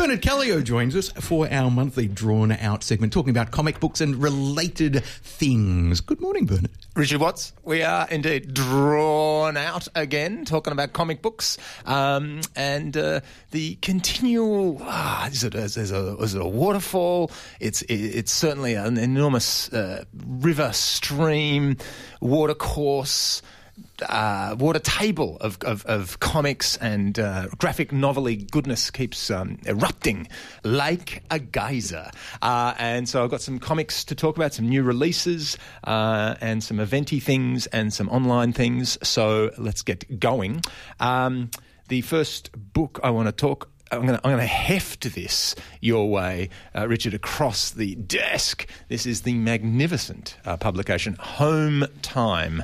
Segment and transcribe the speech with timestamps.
[0.00, 4.16] Bernard Caleo joins us for our monthly drawn out segment talking about comic books and
[4.16, 6.00] related things.
[6.00, 6.70] Good morning, Bernard.
[6.96, 13.20] Richard Watts, we are indeed drawn out again, talking about comic books um, and uh,
[13.50, 14.78] the continual.
[14.80, 17.30] Ah, is it, is, it a, is it a waterfall?
[17.60, 21.76] It's it, it's certainly an enormous uh, river, stream,
[22.22, 23.42] watercourse
[24.02, 30.28] uh, water table of, of, of comics and uh, graphic novelty goodness keeps um, erupting
[30.64, 32.10] like a geyser.
[32.42, 36.62] Uh, and so I've got some comics to talk about, some new releases, uh, and
[36.62, 38.98] some eventy things and some online things.
[39.02, 40.62] So let's get going.
[40.98, 41.50] Um,
[41.88, 45.56] the first book I want to talk I'm going, to, I'm going to heft this
[45.80, 48.68] your way, uh, Richard, across the desk.
[48.88, 52.62] This is the magnificent uh, publication, Home Time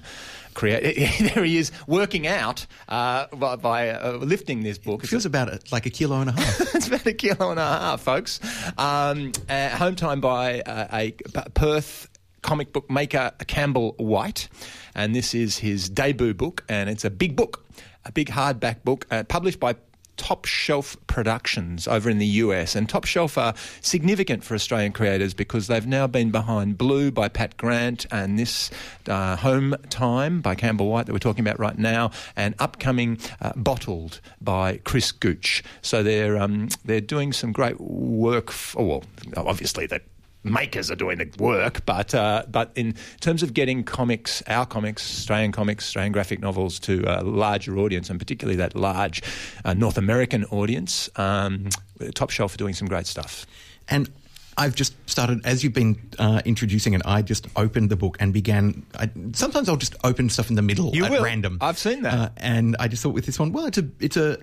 [0.57, 0.97] create.
[1.35, 5.05] there he is working out uh, by, by uh, lifting this book.
[5.05, 6.61] It feels about a, like a kilo and a half.
[6.75, 8.41] it's about a kilo and a half, folks.
[8.77, 11.13] Um, uh, home time by uh, a
[11.55, 12.09] Perth
[12.43, 14.49] comic book maker Campbell Whyte,
[14.95, 17.65] and this is his debut book, and it's a big book,
[18.05, 19.77] a big hardback book, uh, published by
[20.17, 22.75] Top Shelf Productions over in the US.
[22.75, 27.29] And Top Shelf are significant for Australian creators because they've now been behind Blue by
[27.29, 28.71] Pat Grant and this
[29.09, 33.53] uh, Home Time by Campbell Whyte that we're talking about right now, and upcoming uh,
[33.57, 35.63] Bottled by Chris Gooch.
[35.83, 38.51] So they're um, they're doing some great work.
[38.51, 39.05] For, well,
[39.37, 40.03] obviously that
[40.51, 45.03] makers are doing the work, but uh, but in terms of getting comics, our comics,
[45.19, 49.23] Australian comics, Australian graphic novels to a larger audience, and particularly that large
[49.65, 51.69] uh, North American audience, um,
[52.15, 53.47] Top Shelf are doing some great stuff.
[53.89, 54.11] And
[54.59, 57.03] I've just started as you've been uh, introducing it.
[57.05, 58.87] I just opened the book and began.
[58.99, 61.23] I, sometimes I'll just open stuff in the middle you at will.
[61.23, 61.59] random.
[61.61, 64.17] I've seen that, uh, and I just thought with this one, well, it's a it's
[64.17, 64.39] a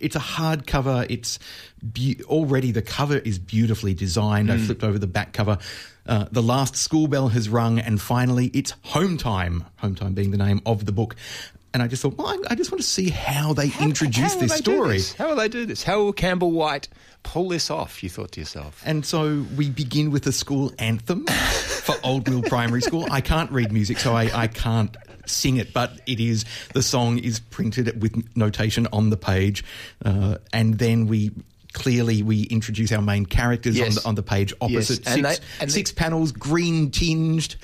[0.00, 1.04] it's a hard cover.
[1.08, 1.38] It's
[1.92, 4.48] be- already the cover is beautifully designed.
[4.48, 4.54] Mm.
[4.54, 5.58] I flipped over the back cover.
[6.06, 9.64] Uh, the last school bell has rung, and finally, it's home time.
[9.78, 11.16] Home time being the name of the book.
[11.76, 14.32] And I just thought, well, I, I just want to see how they how, introduce
[14.32, 14.96] how this story.
[14.96, 15.12] This?
[15.12, 15.82] How will they do this?
[15.82, 16.88] How will Campbell Whyte
[17.22, 18.02] pull this off?
[18.02, 18.82] You thought to yourself.
[18.86, 23.06] And so we begin with a school anthem for Old Mill Primary School.
[23.10, 27.18] I can't read music, so I, I can't sing it, but it is the song
[27.18, 29.62] is printed with notation on the page,
[30.02, 31.30] uh, and then we
[31.74, 33.88] clearly we introduce our main characters yes.
[33.88, 35.04] on, the, on the page opposite.
[35.04, 35.14] Yes.
[35.14, 37.56] Six, they, and six they, panels, green tinged.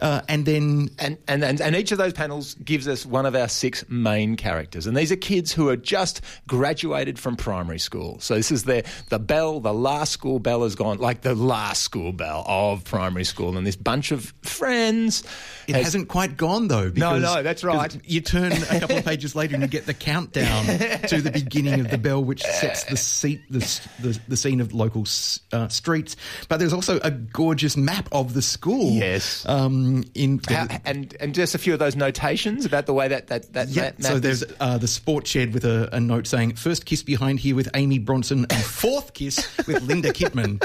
[0.00, 3.34] Uh, and then and, and, and and each of those panels gives us one of
[3.34, 8.20] our six main characters, and these are kids who are just graduated from primary school.
[8.20, 11.82] So this is their the bell, the last school bell has gone, like the last
[11.82, 15.24] school bell of primary school, and this bunch of friends.
[15.66, 16.90] It has, not quite gone though.
[16.90, 17.94] Because, no, no, that's right.
[18.04, 20.64] You turn a couple of pages later and you get the countdown
[21.08, 23.58] to the beginning of the bell, which sets the seat the
[24.00, 25.04] the, the scene of local
[25.52, 26.16] uh, streets.
[26.48, 28.92] But there's also a gorgeous map of the school.
[28.92, 29.44] Yes.
[29.46, 33.28] Um, in How, and and just a few of those notations about the way that
[33.28, 33.82] that that yeah.
[33.82, 37.40] map so there's uh, the sports shed with a, a note saying first kiss behind
[37.40, 40.62] here with Amy Bronson and fourth kiss with Linda Kitman.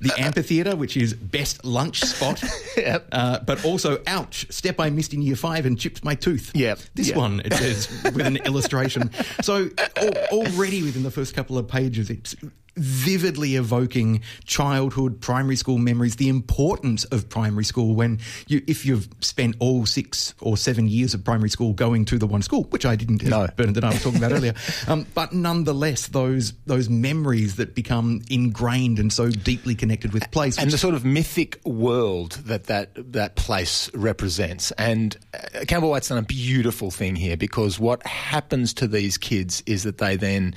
[0.00, 2.42] the amphitheatre, which is best lunch spot.
[2.76, 3.08] yep.
[3.12, 6.52] Uh, but also, ouch, step I missed in year five and chipped my tooth.
[6.54, 6.78] Yep.
[6.94, 7.16] This yep.
[7.16, 9.10] one, it says, with an illustration.
[9.42, 12.36] So al- already within the first couple of pages, it's
[12.76, 19.08] vividly evoking childhood, primary school memories, the importance of primary school when you, if you've
[19.20, 22.84] spent all six or seven years of primary school going to the one school, which
[22.84, 23.48] I didn't, no.
[23.56, 24.54] Bernard and I were talking about earlier,
[24.88, 30.58] um, but nonetheless, those those memories that become ingrained and so deeply connected with place,
[30.58, 34.70] and the sort of mythic world that that that place represents.
[34.72, 39.62] And uh, Campbell Whyte's done a beautiful thing here because what happens to these kids
[39.66, 40.54] is that they then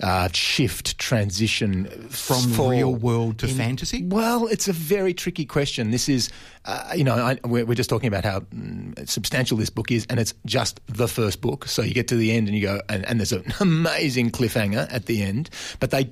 [0.00, 1.61] uh, shift, transition
[2.10, 4.02] from real world to in, fantasy?
[4.04, 5.90] Well, it's a very tricky question.
[5.90, 6.30] This is,
[6.64, 10.06] uh, you know, I, we're, we're, just talking about how mm, substantial this book is,
[10.10, 11.66] and it's just the first book.
[11.66, 14.92] So you get to the end and you go, and, and there's an amazing cliffhanger
[14.92, 15.50] at the end.
[15.80, 16.10] But they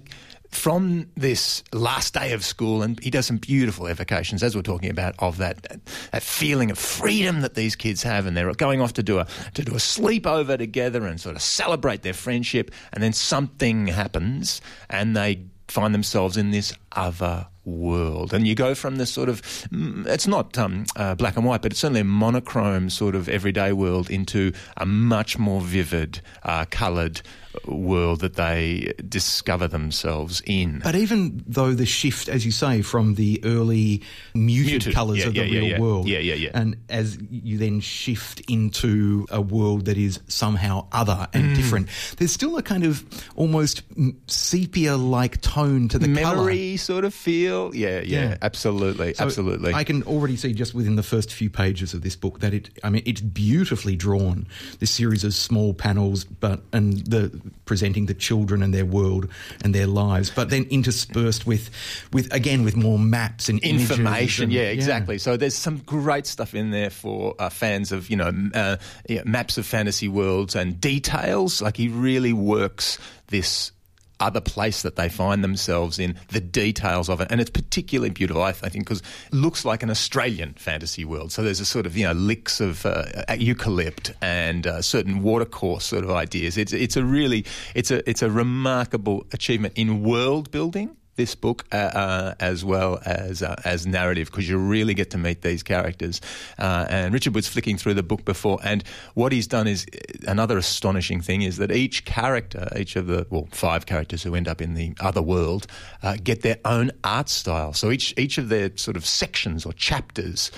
[0.51, 4.91] from this last day of school, and he does some beautiful evocations, as we're talking
[4.91, 5.81] about, of that
[6.13, 9.27] that feeling of freedom that these kids have, and they're going off to do a
[9.55, 14.61] to do a sleepover together and sort of celebrate their friendship, and then something happens,
[14.89, 15.41] and they
[15.71, 18.33] find themselves in this other world.
[18.33, 21.63] And you go from this sort of, mm, it's not um, uh, black and white,
[21.63, 26.65] but it's certainly a monochrome sort of everyday world into a much more vivid, uh,
[26.71, 27.23] coloured
[27.67, 30.81] world that they discover themselves in.
[30.85, 34.03] But even though the shift, as you say, from the early
[34.35, 35.81] muted, Muted, colours yeah, of the yeah, yeah, real yeah.
[35.81, 36.51] world, Yeah, yeah, yeah.
[36.55, 41.55] and as you then shift into a world that is somehow other and Mm.
[41.57, 41.89] different,
[42.19, 43.05] there's still a kind of
[43.37, 43.83] almost
[44.29, 46.37] sepia-like tone to the colour.
[46.37, 47.75] Memory sort of feel.
[47.75, 48.37] Yeah, yeah, Yeah.
[48.43, 49.75] absolutely, So absolutely.
[49.75, 52.71] I can already see just within the first few pages of this book that it,
[52.85, 54.47] I mean, it's beautifully drawn.
[54.79, 57.31] This series of small panels, but and the
[57.65, 59.29] presenting the children and their world
[59.65, 61.71] and their lives, but then interspersed with,
[62.13, 64.45] with again with more maps and information.
[64.45, 65.19] and- yeah, exactly.
[65.19, 68.77] So there's some great stuff in there for uh, fans of you know uh,
[69.09, 71.63] yeah, maps of fantasy worlds and details.
[71.63, 72.99] Like he really works
[73.29, 73.73] this.
[74.21, 78.43] Other place that they find themselves in, the details of it, and it's particularly beautiful,
[78.43, 81.33] I, think, because it looks like an Australian fantasy world.
[81.33, 85.85] So there's a sort of you know licks of uh, eucalypt and uh, certain watercourse
[85.87, 86.57] sort of ideas.
[86.57, 87.45] It's it's a really
[87.75, 92.99] it's a it's a remarkable achievement in world building this book uh, uh, as well
[93.05, 96.19] as uh, as narrative because you really get to meet these characters.
[96.59, 98.83] Uh, and Richard was flicking through the book before, and
[99.13, 99.87] what he's done is
[100.27, 104.49] another astonishing thing is that each character, each of the well five characters who end
[104.49, 105.67] up in the other world,
[106.03, 107.75] uh, get their own art style.
[107.75, 110.51] So each each of their sort of sections or chapters.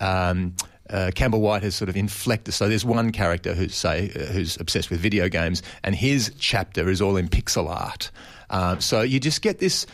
[0.00, 0.54] Um,
[0.90, 2.52] uh, Campbell Whyte has sort of inflected.
[2.52, 6.90] So there's one character who's say uh, who's obsessed with video games, and his chapter
[6.90, 8.10] is all in pixel art.
[8.50, 9.86] Um, so you just get this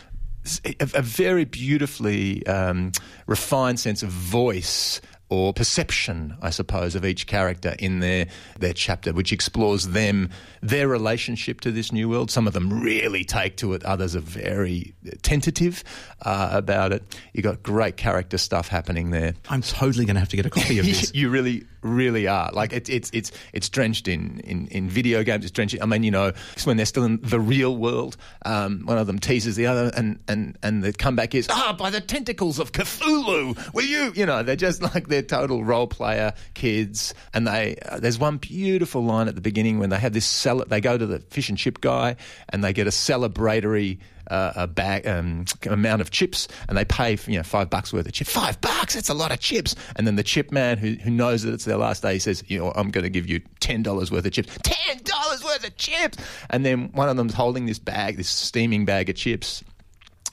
[0.65, 2.91] a, a very beautifully um,
[3.27, 8.27] refined sense of voice or perception, I suppose, of each character in their
[8.59, 10.29] their chapter, which explores them,
[10.61, 12.31] their relationship to this new world.
[12.31, 15.83] Some of them really take to it; others are very tentative
[16.21, 17.03] uh, about it.
[17.33, 19.33] You've got great character stuff happening there.
[19.49, 21.13] I'm totally going to have to get a copy of this.
[21.13, 22.49] you really, really are.
[22.51, 25.45] Like it, it's it's it's drenched in, in in video games.
[25.45, 25.77] It's drenched.
[25.81, 26.33] I mean, you know,
[26.63, 28.17] when they're still in the real world.
[28.45, 31.89] Um, one of them teases the other, and and and the comeback is, ah, by
[31.89, 34.11] the tentacles of Cthulhu, will you?
[34.15, 37.13] You know, they're just like they're total role player kids.
[37.33, 40.65] And they uh, there's one beautiful line at the beginning when they have this cel-
[40.65, 42.15] They go to the fish and chip guy,
[42.49, 47.17] and they get a celebratory uh, a bag um, amount of chips, and they pay
[47.27, 48.31] you know five bucks worth of chips.
[48.31, 49.75] Five bucks, that's a lot of chips.
[49.95, 52.59] And then the chip man who, who knows that it's their last day says, you
[52.59, 54.57] know, I'm going to give you ten dollars worth of chips.
[54.63, 56.17] Ten dollars worth of chips.
[56.49, 59.63] And then one of them's holding this bag, this steaming bag of chips,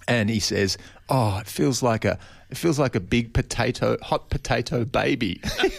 [0.08, 2.18] and he says, "Oh, it feels like a."
[2.50, 5.40] It feels like a big potato, hot potato baby.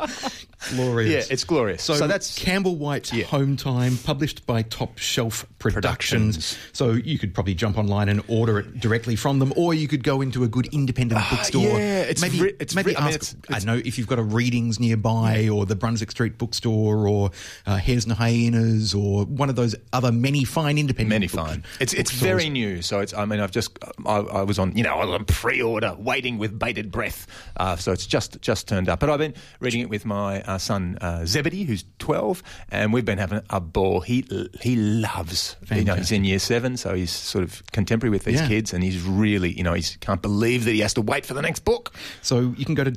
[0.68, 1.28] Glorious.
[1.28, 1.82] yeah, it's glorious.
[1.82, 3.24] So, So, that's Campbell Whyte's Yeah.
[3.24, 6.36] Home Time, published by Top Shelf Productions.
[6.36, 6.58] Productions.
[6.72, 10.04] So you could probably jump online and order it directly from them, or you could
[10.04, 11.62] go into a good independent bookstore.
[11.66, 13.32] Ah, yeah, it's maybe re- it's maybe re- I mean, ask.
[13.32, 17.08] it's- I don't know if you've got a Readings nearby, or the Brunswick Street Bookstore,
[17.08, 17.30] or
[17.66, 21.08] uh, Hares and Hyenas, or one of those other many fine independent.
[21.10, 21.64] Many book- fine.
[21.80, 23.14] It's it's very new, so it's.
[23.14, 26.90] I mean, I've just I, I was on you know on pre-order, waiting with bated
[26.92, 27.26] breath.
[27.56, 29.00] Uh, so it's just just turned up.
[29.00, 33.04] But I've been reading it with my uh, son uh, Zebedee, who's twelve, and we've
[33.04, 34.00] been having a ball.
[34.00, 34.24] He
[34.60, 35.56] he loves.
[35.70, 38.48] You know, he's in year seven, so he's sort of contemporary with these Yeah.
[38.48, 41.34] kids, and he's really you know he can't believe that he has to wait for
[41.34, 41.92] the next book.
[42.22, 42.90] So you can go to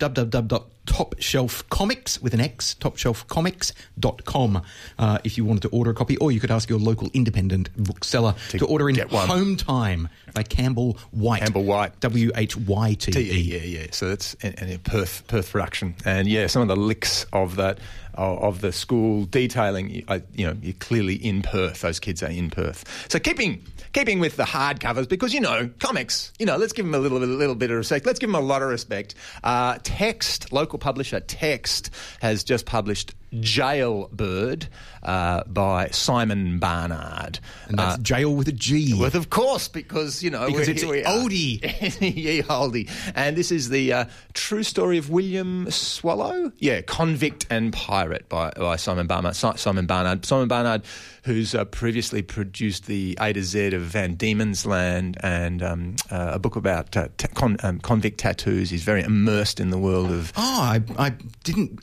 [0.85, 4.62] www.topshelfcomics with an X, topshelfcomics.com
[5.00, 7.69] uh, if you wanted to order a copy, or you could ask your local independent
[7.75, 8.95] bookseller to, order in.
[9.09, 11.41] Home Time by Campbell Whyte.
[11.41, 12.00] Campbell Whyte.
[12.00, 13.39] W H Y T E.
[13.39, 13.88] yeah, yeah.
[13.91, 17.55] So that's and, and a Perth Perth production, and yeah, some of the licks of
[17.58, 17.79] that
[18.15, 19.89] of, the school detailing.
[19.89, 20.05] you-
[20.36, 21.82] you know, you're clearly in Perth.
[21.82, 22.84] Those kids are in Perth.
[23.10, 26.32] So keeping keeping with the hardcovers because you know comics.
[26.39, 28.05] You know, let's give them a little bit, a little bit of respect.
[28.05, 29.13] Let's give them a lot of respect.
[29.43, 31.91] Uh, Text, local publisher Text,
[32.22, 34.68] has just published Jailbird
[35.04, 37.40] uh, by Simon Barnard.
[37.68, 38.94] And that's Uh, jail with a G.
[38.94, 41.60] With, of course, because you know Because it's here oldie.
[42.02, 46.52] Ye oldie, and this is the uh, true story of William Swallow.
[46.60, 49.36] Yeah, convict and pirate by, by Simon Barnard.
[49.36, 50.25] Si- Simon Barnard.
[50.25, 50.84] Simon Barnard,
[51.24, 56.32] who's uh, previously produced the A to Z of Van Diemen's Land and um, uh,
[56.34, 58.70] a book about uh, ta- con- um, convict tattoos.
[58.70, 61.10] He's very immersed in the world of oh, I, I
[61.44, 61.80] didn't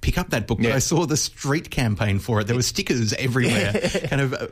[0.00, 2.46] pick up that book, but I saw the street campaign for it.
[2.46, 3.72] There were stickers everywhere,
[4.08, 4.46] kind of uh,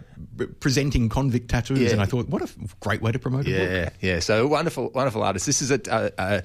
[0.61, 1.91] presenting convict tattoos, Yeah.
[1.93, 2.49] and I thought, what a
[2.81, 3.71] great way to promote a book.
[3.71, 4.19] Yeah, yeah.
[4.21, 5.47] So wonderful, wonderful artist.
[5.47, 6.43] This is a, a, a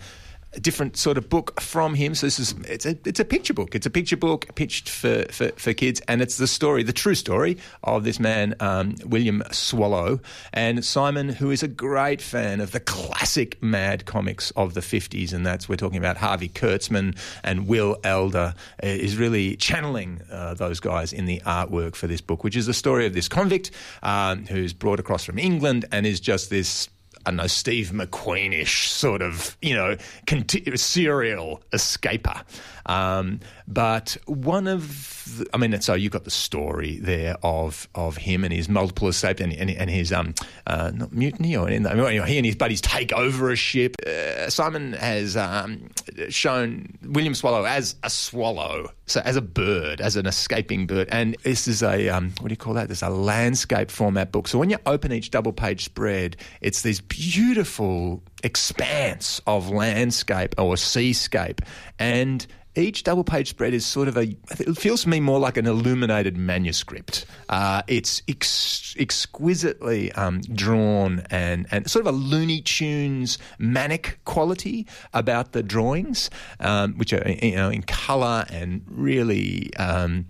[0.59, 2.15] different sort of book from him.
[2.15, 3.75] So this is it's a it's a picture book.
[3.75, 7.15] It's a picture book pitched for for, for kids, and it's the story, the true
[7.15, 10.19] story of this man um, William Swallow
[10.53, 15.33] and Simon, who is a great fan of the classic Mad comics of the fifties,
[15.33, 20.53] and that's we're talking about Harvey Kurtzman and Will Elder uh, is really channeling uh,
[20.53, 23.71] those guys in the artwork for this book, which is the story of this convict
[24.03, 26.89] um, who's brought across from England and is just this
[27.25, 29.95] I don't know, Steve McQueenish sort of, you know,
[30.27, 32.43] conti- serial escaper.
[32.85, 38.17] Um, but one of, the, I mean, so you've got the story there of of
[38.17, 40.33] him and his multiple escapes and, and, and his um,
[40.67, 41.87] uh, not mutiny or anything.
[41.87, 43.95] I mean, he and his buddies take over a ship.
[44.05, 45.89] Uh, Simon has um,
[46.29, 51.07] shown William Swallow as a swallow, so as a bird, as an escaping bird.
[51.11, 52.87] And this is a um, what do you call that?
[52.87, 54.47] There's a landscape format book.
[54.47, 60.75] So when you open each double page spread, it's these beautiful expanse of landscape or
[60.75, 61.61] seascape
[61.97, 65.57] and each double page spread is sort of a, it feels to me more like
[65.57, 67.25] an illuminated manuscript.
[67.49, 74.87] Uh, it's ex- exquisitely um, drawn and, and sort of a Looney Tunes manic quality
[75.13, 79.75] about the drawings, um, which are you know in colour and really.
[79.75, 80.25] Um,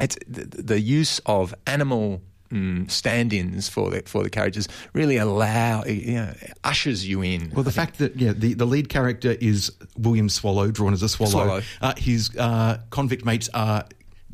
[0.00, 5.84] it's the, the use of animal mm, stand-ins for the for the characters really allow
[5.84, 7.50] you know, ushers you in.
[7.54, 8.14] Well, the I fact think.
[8.14, 11.30] that yeah, the, the lead character is William Swallow, drawn as a swallow.
[11.30, 11.62] swallow.
[11.80, 13.84] Uh, his uh, convict mates are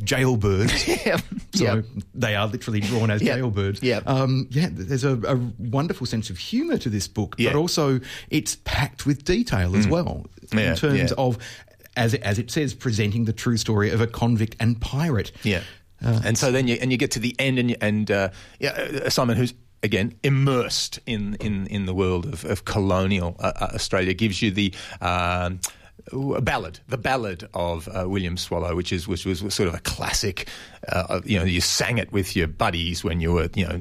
[0.03, 0.87] jailbirds.
[1.07, 1.19] yeah.
[1.55, 1.85] So yep.
[2.15, 3.39] they are literally drawn as yep.
[3.39, 3.83] jailbirds.
[3.83, 4.01] Yeah.
[4.07, 8.57] Um, yeah, there's a, a, wonderful sense of humour to this book, but also it's
[8.65, 9.91] packed with detail as mm.
[9.91, 10.71] well yeah.
[10.71, 11.39] in terms of.
[11.97, 15.33] As it, as it says, presenting the true story of a convict and pirate.
[15.43, 15.63] Yeah.
[16.01, 18.71] And so then you and you get to the end, and and uh, yeah,
[19.05, 23.69] uh, Simon, who's again immersed in in in the world of, of colonial uh, uh
[23.75, 24.73] Australia, gives you the.
[25.01, 25.61] Um,
[26.13, 29.81] a ballad, the ballad of uh, William Swallow, which is which was sort of a
[29.81, 30.49] classic.
[30.89, 33.81] Uh, you know, you sang it with your buddies when you were you know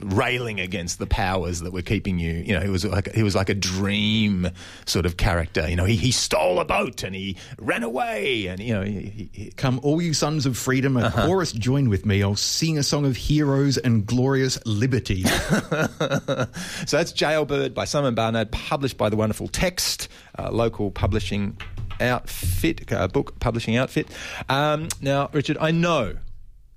[0.00, 2.32] railing against the powers that were keeping you.
[2.32, 4.48] You know, he was like he was like a dream
[4.84, 5.68] sort of character.
[5.68, 9.30] You know, he, he stole a boat and he ran away, and you know, he,
[9.32, 11.26] he, come all you sons of freedom, a uh-huh.
[11.26, 12.22] chorus join with me.
[12.22, 15.22] I'll sing a song of heroes and glorious liberty.
[15.24, 16.46] so
[16.90, 21.58] that's Jailbird by Simon Barnard, published by the wonderful Text, uh, local publishing
[22.00, 24.08] outfit, uh, book publishing outfit.
[24.48, 26.16] Um, now, Richard, I know.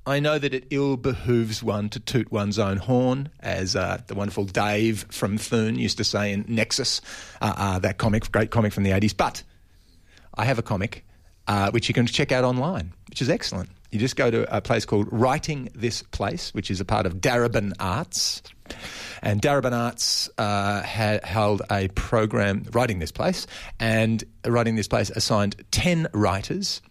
[0.06, 4.16] I know that it ill behooves one to toot one's own horn, as uh, the
[4.16, 7.02] wonderful Dave from Thune used to say in Nexus,
[7.40, 9.16] uh, uh that comic, great comic from the 80s.
[9.16, 9.44] But
[10.34, 11.06] I have a comic
[11.48, 13.70] uh, which you can check out online, which is excellent.
[13.92, 17.16] You just go to a place called Writing This Place, which is a part of
[17.16, 18.42] Darebin Arts.
[19.22, 23.48] And Darebin Arts uh, had held a program, Writing This Place,
[23.80, 26.82] and Writing This Place assigned 10 writers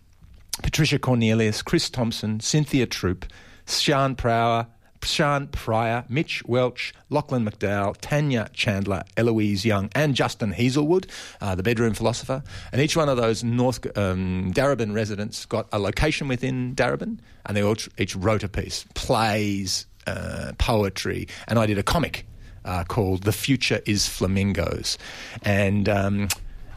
[0.62, 3.24] Patricia Cornelius, Chris Thompson, Cynthia Troup,
[3.64, 4.66] Sian Prower,
[5.02, 11.08] Sian Pryor, Mitch Welch, Lachlan McDowell, Tanya Chandler, Eloise Young, and Justin Heazlewood,
[11.40, 12.42] uh, the bedroom philosopher.
[12.72, 17.56] And each one of those North um, Darebin residents got a location within Darebin, and
[17.56, 22.26] they all each wrote a piece, plays, uh, poetry, and I did a comic
[22.64, 24.98] uh, called "The Future Is Flamingos,"
[25.42, 25.88] and.
[25.88, 26.28] Um,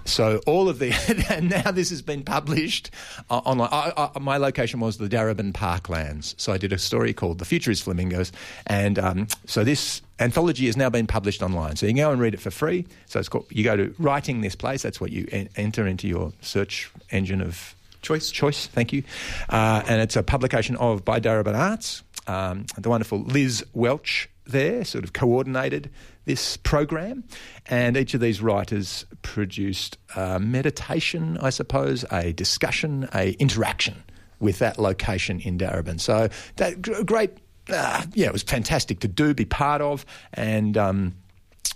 [0.06, 0.92] so all of the
[1.30, 2.92] and now this has been published
[3.30, 3.70] uh, online.
[3.72, 7.46] I, I, my location was the Darebin Parklands, so I did a story called "The
[7.46, 8.32] Future Is Flamingos,"
[8.68, 11.76] and um, so this anthology has now been published online.
[11.76, 12.86] So you can go and read it for free.
[13.06, 13.46] So it's called.
[13.50, 14.82] You go to writing this place.
[14.82, 18.30] That's what you en- enter into your search engine of choice.
[18.30, 18.68] Choice.
[18.68, 19.04] Thank you.
[19.50, 22.04] Uh, and it's a publication of by Darebin Arts.
[22.28, 25.90] Um, the wonderful Liz Welch there sort of coordinated
[26.26, 27.24] this program,
[27.66, 34.04] and each of these writers produced a meditation, I suppose, a discussion, a interaction
[34.40, 36.00] with that location in Darebin.
[36.00, 37.32] So that great,
[37.70, 41.16] uh, yeah, it was fantastic to do, be part of, and um,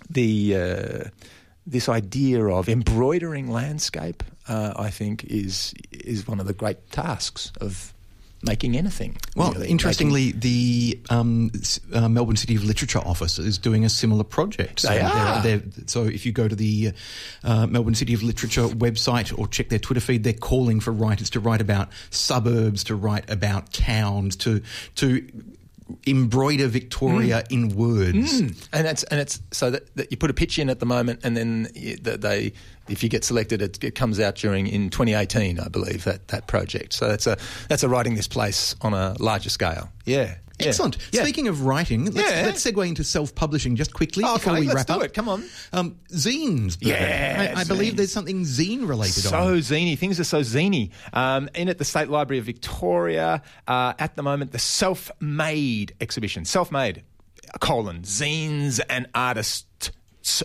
[0.09, 0.55] the.
[0.55, 1.03] Uh,
[1.69, 7.51] this idea of embroidering landscape, uh, I think, is is one of the great tasks
[7.59, 7.93] of
[8.47, 9.17] making anything.
[9.35, 9.67] Well, really.
[9.67, 10.39] interestingly, making...
[10.39, 11.51] the um,
[11.93, 14.81] uh, Melbourne City of Literature office is doing a similar project.
[14.81, 15.41] So they are.
[15.41, 16.93] They're, they're, so if you go to the
[17.43, 21.29] uh, Melbourne City of Literature website or check their Twitter feed, they're calling for writers
[21.31, 24.61] to write about suburbs, to write about towns, to
[24.95, 25.27] to
[26.05, 27.51] embroider Victoria mm.
[27.51, 28.41] in words.
[28.41, 28.67] Mm.
[28.73, 31.21] And it's and it's so that, that, you put a pitch in at the moment,
[31.23, 32.53] and then they,
[32.87, 36.47] if you get selected, it, it, comes out during in 2018, I believe that that
[36.47, 36.93] project.
[36.93, 37.37] So that's a
[37.69, 39.89] that's a writing this place on a larger scale.
[40.05, 40.35] Yeah.
[40.59, 40.97] Excellent.
[41.11, 41.21] Yeah.
[41.21, 42.43] Speaking of writing, let's, Yeah.
[42.45, 45.03] let's segue into self-publishing just quickly Okay, before we let's wrap do up.
[45.03, 45.13] it.
[45.13, 45.43] Come on.
[45.73, 46.77] Um, zines.
[46.81, 49.61] Yeah, I, I believe there's something zine related so on.
[49.61, 49.95] zany.
[49.95, 50.91] Things are so zany.
[51.13, 55.93] Um, in at the State Library of Victoria, uh, at the moment, the Self Made
[56.01, 56.43] exhibition.
[56.45, 57.03] Self Made,
[57.59, 59.91] colon, zines and artists.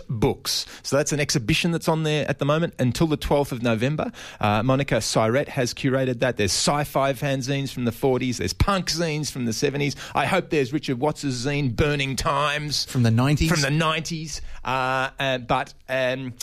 [0.09, 0.65] Books.
[0.83, 4.11] So that's an exhibition that's on there at the moment until the 12th of November.
[4.39, 6.37] Uh, Monica Syret has curated that.
[6.37, 9.95] There's sci fi fanzines from the 40s, there's punk zines from the 70s.
[10.15, 12.85] I hope there's Richard Watts's zine, Burning Times.
[12.85, 13.49] From the 90s?
[13.49, 14.41] From the 90s.
[14.63, 15.73] Uh, uh, but.
[15.89, 16.33] Um,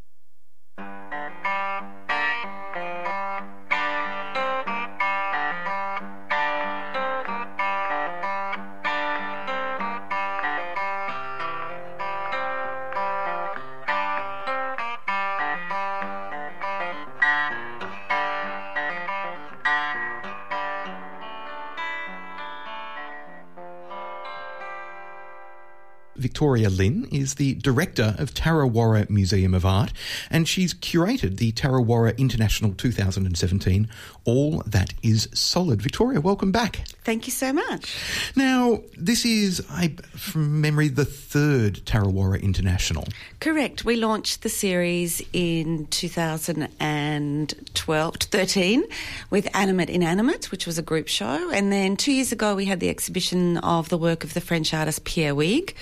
[26.49, 29.93] Victoria Lynn is the director of Tarrawarra Museum of Art,
[30.31, 33.87] and she's curated the Tarrawarra International 2017
[34.25, 35.79] All That Is Solid.
[35.79, 36.85] Victoria, welcome back.
[37.03, 37.95] Thank you so much.
[38.35, 43.07] Now, this is, I, from memory, the third Tarrawarra International.
[43.39, 43.85] Correct.
[43.85, 48.83] We launched the series in 2012, 13
[49.29, 51.49] with Animate Inanimate, which was a group show.
[51.51, 54.73] And then two years ago, we had the exhibition of the work of the French
[54.73, 55.73] artist Pierre Huyghe,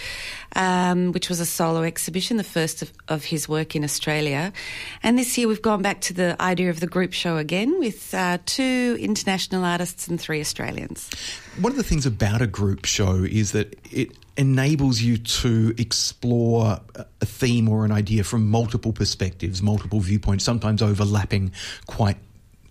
[0.55, 4.53] um, which was a solo exhibition, the first of, of his work in Australia.
[5.01, 8.13] And this year, we've gone back to the idea of the group show again with
[8.13, 11.06] uh, two international artists and three Australians.
[11.59, 16.79] One of the things about a group show is that it enables you to explore
[16.95, 21.51] a theme or an idea from multiple perspectives, multiple viewpoints, sometimes overlapping
[21.87, 22.17] quite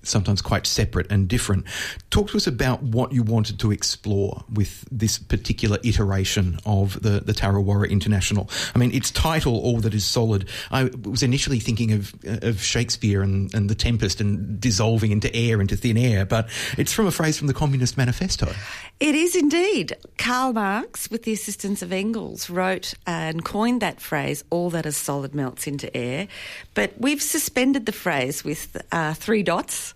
[0.07, 1.65] sometimes quite separate and different.
[2.11, 7.21] Talk to us about what you wanted to explore with this particular iteration of the,
[7.21, 8.49] the Tarrawarra International.
[8.75, 13.23] I mean, its title, All That Is Solid, I was initially thinking of, of Shakespeare
[13.23, 17.11] and, and the Tempest and dissolving into air, into thin air, but it's from a
[17.11, 18.53] phrase from the Communist Manifesto.
[18.99, 19.97] It is indeed.
[20.17, 24.97] Karl Marx, with the assistance of Engels, wrote and coined that phrase, all that is
[24.97, 26.29] solid melts into air.
[26.75, 29.95] But we've suspended the phrase with uh, three dots.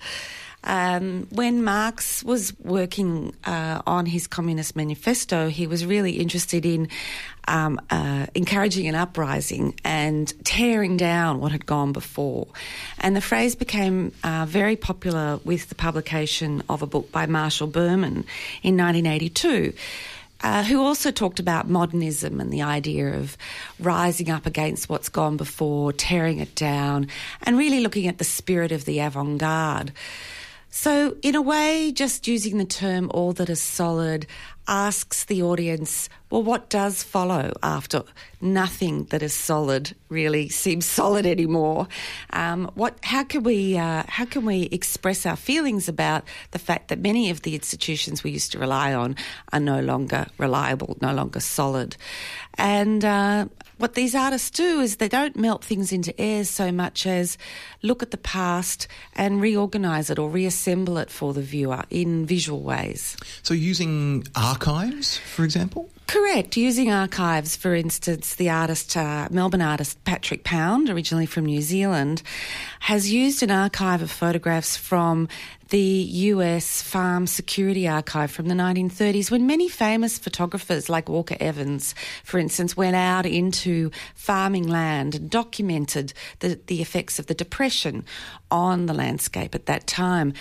[0.62, 6.88] Um, when Marx was working uh, on his Communist Manifesto, he was really interested in
[7.48, 12.46] um, uh, encouraging an uprising and tearing down what had gone before.
[12.98, 17.66] And the phrase became uh, very popular with the publication of a book by Marshall
[17.66, 18.24] Berman
[18.62, 19.72] in 1982.
[20.42, 23.36] Uh, who also talked about modernism and the idea of
[23.78, 27.06] rising up against what's gone before, tearing it down,
[27.42, 29.92] and really looking at the spirit of the avant garde.
[30.70, 34.26] So, in a way, just using the term all that is solid
[34.70, 38.04] asks the audience, well, what does follow after
[38.40, 41.88] nothing that is solid really seems solid anymore?
[42.32, 46.88] Um, what, how can we, uh, how can we express our feelings about the fact
[46.88, 49.16] that many of the institutions we used to rely on
[49.52, 51.96] are no longer reliable, no longer solid?
[52.54, 53.46] And uh,
[53.80, 57.38] what these artists do is they don't melt things into air so much as
[57.82, 62.60] look at the past and reorganise it or reassemble it for the viewer in visual
[62.60, 63.16] ways.
[63.42, 65.88] So, using archives, for example?
[66.06, 66.56] Correct.
[66.56, 72.22] Using archives, for instance, the artist, uh, Melbourne artist Patrick Pound, originally from New Zealand,
[72.80, 75.28] has used an archive of photographs from
[75.70, 81.94] the US Farm Security Archive from the 1930s when many famous photographers like Walker Evans,
[82.24, 88.04] for instance, went out into farming land and documented the, the effects of the Depression
[88.50, 90.32] on the landscape at that time.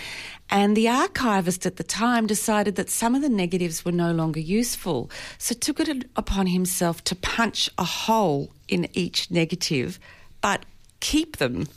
[0.50, 4.40] And the archivist at the time decided that some of the negatives were no longer
[4.40, 10.00] useful, so took it upon himself to punch a hole in each negative,
[10.42, 10.66] but
[11.00, 11.68] keep them.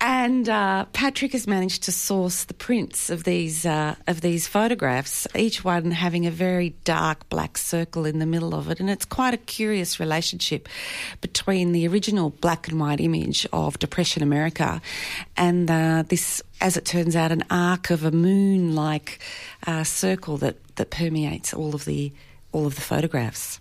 [0.00, 5.26] And uh, Patrick has managed to source the prints of these uh, of these photographs,
[5.34, 9.04] each one having a very dark black circle in the middle of it, and it's
[9.04, 10.68] quite a curious relationship
[11.20, 14.80] between the original black and white image of Depression America
[15.36, 16.42] and uh, this.
[16.60, 19.20] As it turns out, an arc of a moon-like
[19.68, 22.12] uh, circle that, that permeates all of the
[22.50, 23.60] all of the photographs.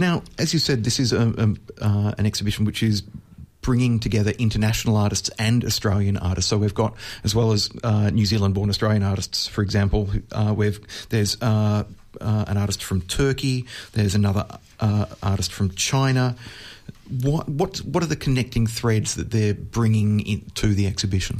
[0.00, 3.02] Now, as you said, this is a, a, uh, an exhibition which is
[3.64, 6.50] bringing together international artists and Australian artists.
[6.50, 10.78] So we've got, as well as uh, New Zealand-born Australian artists, for example, uh, we've
[11.08, 11.84] there's uh,
[12.20, 14.46] uh an artist from Turkey, there's another
[14.78, 16.36] uh, artist from China.
[17.22, 21.38] What what what are the connecting threads that they're bringing into the exhibition?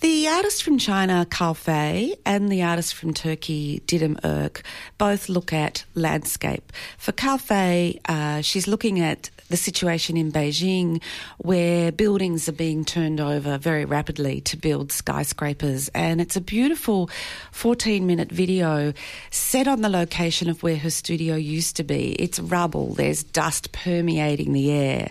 [0.00, 4.60] The artist from China, Cao Fei, and the artist from Turkey, Didem Erk,
[4.98, 6.70] both look at landscape.
[6.98, 11.02] For Cao Fei, uh, she's looking at the situation in Beijing
[11.38, 15.88] where buildings are being turned over very rapidly to build skyscrapers.
[15.94, 17.08] And it's a beautiful
[17.52, 18.92] 14 minute video
[19.30, 22.12] set on the location of where her studio used to be.
[22.14, 25.10] It's rubble, there's dust permeating the air.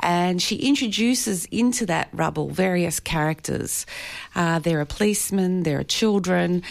[0.00, 3.86] And she introduces into that rubble various characters.
[4.34, 6.62] Uh, there are policemen, there are children.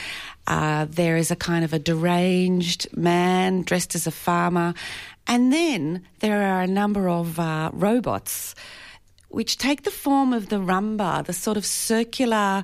[0.48, 4.76] Uh, there is a kind of a deranged man dressed as a farmer,
[5.26, 8.54] and then there are a number of uh, robots
[9.30, 12.64] which take the form of the Roomba, the sort of circular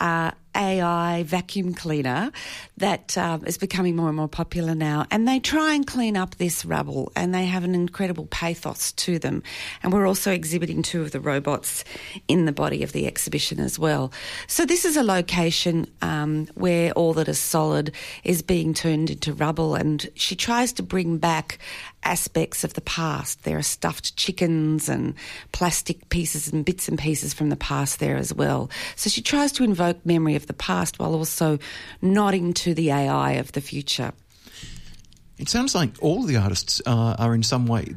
[0.00, 2.32] uh, AI vacuum cleaner
[2.76, 5.06] that um, is becoming more and more popular now.
[5.10, 9.18] And they try and clean up this rubble and they have an incredible pathos to
[9.18, 9.42] them.
[9.82, 11.84] And we're also exhibiting two of the robots
[12.28, 14.12] in the body of the exhibition as well.
[14.46, 17.92] So this is a location um, where all that is solid
[18.24, 21.58] is being turned into rubble and she tries to bring back
[22.02, 23.44] aspects of the past.
[23.44, 25.14] There are stuffed chickens and
[25.52, 28.70] plastic pieces and bits and pieces from the past there as well.
[28.96, 31.58] So she tries to invoke memory of the past while also
[32.02, 34.12] nodding to the AI of the future.
[35.38, 37.94] It sounds like all the artists uh, are in some way.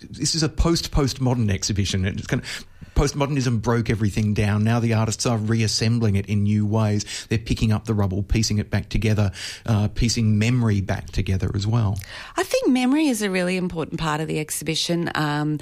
[0.00, 2.04] This is a post postmodern exhibition.
[2.04, 4.64] It's kind of postmodernism broke everything down.
[4.64, 7.04] Now the artists are reassembling it in new ways.
[7.28, 9.30] They're picking up the rubble, piecing it back together,
[9.66, 11.98] uh, piecing memory back together as well.
[12.36, 15.10] I think memory is a really important part of the exhibition.
[15.14, 15.60] Um,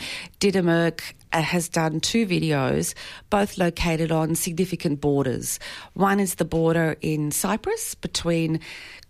[1.35, 2.95] uh, has done two videos,
[3.29, 5.59] both located on significant borders.
[5.95, 8.61] One is the border in Cyprus between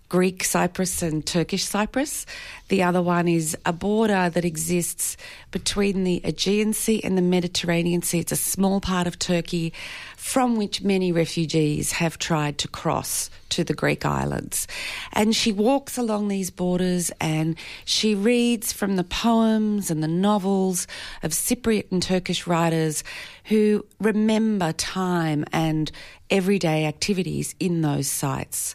[0.08, 2.24] Greek Cyprus and Turkish Cyprus.
[2.68, 5.16] The other one is a border that exists
[5.50, 8.20] between the Aegean Sea and the Mediterranean Sea.
[8.20, 9.72] It's a small part of Turkey
[10.16, 14.66] from which many refugees have tried to cross to the Greek islands.
[15.12, 20.86] And she walks along these borders and she reads from the poems and the novels
[21.22, 23.04] of Cypriot and Turkish writers
[23.44, 25.92] who remember time and
[26.30, 28.74] everyday activities in those sites.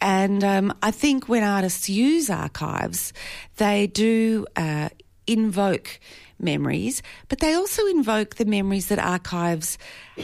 [0.00, 3.12] And um, I think when artists use archives,
[3.56, 4.88] they do uh,
[5.26, 6.00] invoke
[6.38, 9.78] memories, but they also invoke the memories that archives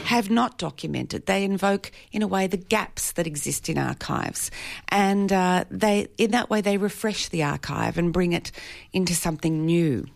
[0.05, 1.25] have not documented.
[1.25, 4.51] They invoke, in a way, the gaps that exist in archives,
[4.89, 8.51] and uh, they, in that way, they refresh the archive and bring it
[8.93, 10.07] into something new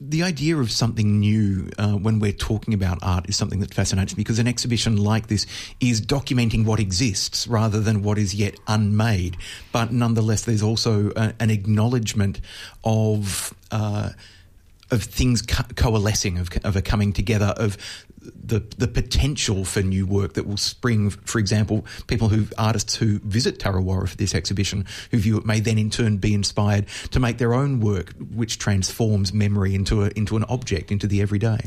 [0.00, 4.16] the idea of something new uh, when we're talking about art is something that fascinates
[4.16, 5.46] me because an exhibition like this
[5.78, 9.36] is documenting what exists rather than what is yet unmade.
[9.72, 12.40] But nonetheless, there's also a, an acknowledgement
[12.82, 13.54] of.
[13.70, 14.10] Uh,
[14.90, 17.76] of things co- coalescing, of, of a coming together, of
[18.22, 21.10] the the potential for new work that will spring.
[21.10, 25.60] For example, people who artists who visit Tarrawarra for this exhibition, who view it, may
[25.60, 30.10] then in turn be inspired to make their own work, which transforms memory into a,
[30.16, 31.60] into an object, into the everyday.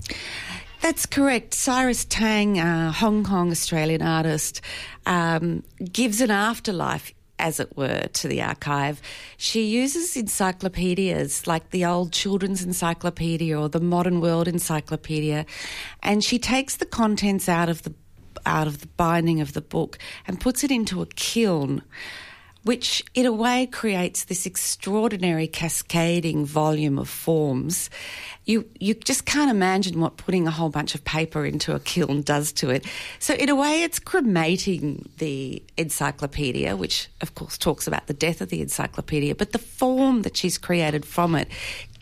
[0.82, 1.54] That's correct.
[1.54, 4.60] Cyrus Tang, a Hong Kong Australian artist,
[5.06, 9.02] um, gives an afterlife as it were, to the archive.
[9.38, 15.46] She uses encyclopedias like the old children's encyclopedia or the modern world encyclopedia,
[16.02, 17.94] and she takes the contents out of the
[18.46, 21.82] out of the binding of the book and puts it into a kiln
[22.64, 27.90] which in a way creates this extraordinary cascading volume of forms.
[28.46, 32.22] You you just can't imagine what putting a whole bunch of paper into a kiln
[32.22, 32.86] does to it.
[33.20, 38.42] So in a way, it's cremating the encyclopedia, which of course talks about the death
[38.42, 41.48] of the encyclopedia, but the form that she's created from it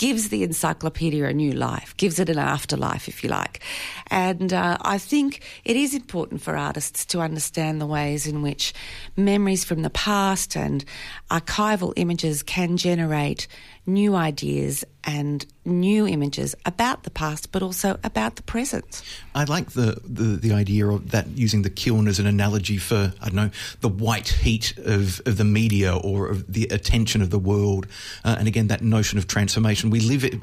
[0.01, 3.59] gives the encyclopedia a new life, gives it an afterlife, if you like.
[4.07, 8.73] And uh, I think it is important for artists to understand the ways in which
[9.15, 10.83] memories from the past and
[11.29, 13.47] archival images can generate
[13.85, 19.03] new ideas and new images about the past, but also about the present.
[19.33, 23.13] I like the, the, the, idea of that using the kiln as an analogy for,
[23.21, 27.29] I don't know, the white heat of, of the media or of the attention of
[27.29, 27.87] the world.
[28.23, 29.89] Uh, and again, that notion of transformation.
[29.89, 30.33] We live it,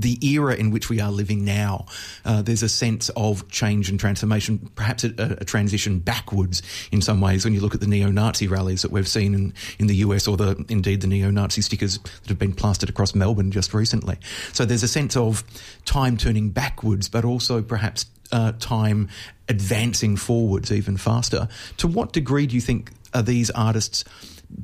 [0.00, 1.86] the era in which we are living now.
[2.24, 7.20] Uh, there's a sense of change and transformation, perhaps a, a, transition backwards in some
[7.20, 10.26] ways when you look at the neo-Nazi rallies that we've seen in, in the US
[10.28, 14.16] or the, indeed the neo-Nazi stickers that have been plastered across Melbourne just recently.
[14.52, 15.44] So there's a sense of
[15.84, 19.08] time turning backwards, but also perhaps uh, time
[19.48, 21.48] advancing forwards even faster.
[21.78, 24.04] To what degree do you think are these artists?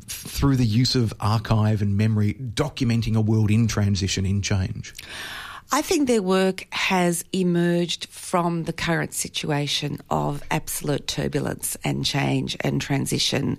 [0.07, 4.95] Through the use of archive and memory, documenting a world in transition, in change?
[5.75, 12.57] I think their work has emerged from the current situation of absolute turbulence and change
[12.61, 13.59] and transition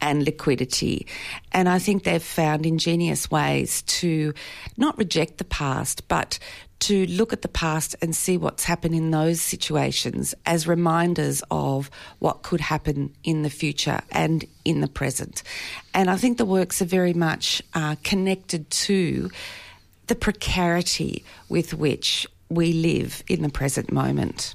[0.00, 1.06] and liquidity.
[1.52, 4.34] And I think they've found ingenious ways to
[4.76, 6.40] not reject the past, but
[6.80, 11.92] to look at the past and see what's happened in those situations as reminders of
[12.18, 15.44] what could happen in the future and in the present.
[15.94, 19.30] And I think the works are very much uh, connected to
[20.06, 24.54] the precarity with which we live in the present moment.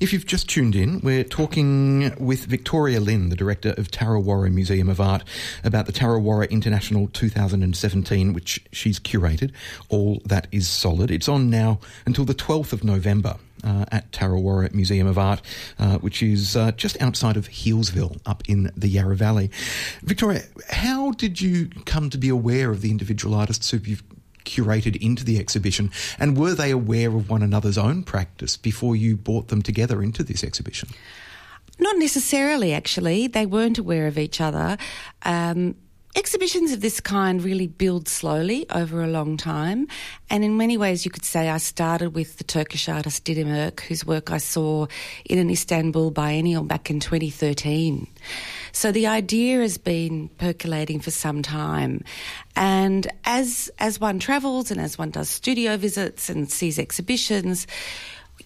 [0.00, 4.88] If you've just tuned in, we're talking with Victoria Lynn, the director of Tarrawarra Museum
[4.88, 5.24] of Art,
[5.62, 9.52] about the Tarrawarra International 2017, which she's curated.
[9.88, 11.10] All that is solid.
[11.10, 13.36] It's on now until the 12th of November.
[13.62, 15.40] Uh, at Tarrawarra Museum of Art,
[15.78, 19.50] uh, which is uh, just outside of Healesville up in the Yarra Valley.
[20.02, 24.02] Victoria, how did you come to be aware of the individual artists who you've
[24.44, 25.90] curated into the exhibition?
[26.18, 30.22] And were they aware of one another's own practice before you brought them together into
[30.22, 30.90] this exhibition?
[31.78, 33.26] Not necessarily, actually.
[33.26, 34.76] They weren't aware of each other.
[35.22, 35.74] Um,
[36.14, 39.88] exhibitions of this kind really build slowly over a long time.
[40.30, 43.80] And in many ways, you could say I started with the Turkish artist Didem Erk,
[43.80, 44.86] whose work I saw
[45.24, 48.06] in an Istanbul biennial back in 2013.
[48.74, 52.02] So the idea has been percolating for some time.
[52.56, 57.68] And as, as one travels and as one does studio visits and sees exhibitions,